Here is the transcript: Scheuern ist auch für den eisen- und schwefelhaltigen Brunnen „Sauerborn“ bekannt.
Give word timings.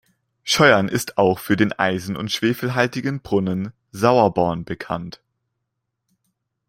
Scheuern 0.41 0.87
ist 0.87 1.19
auch 1.19 1.37
für 1.37 1.55
den 1.55 1.73
eisen- 1.73 2.17
und 2.17 2.31
schwefelhaltigen 2.31 3.21
Brunnen 3.21 3.71
„Sauerborn“ 3.91 4.65
bekannt. 4.65 5.21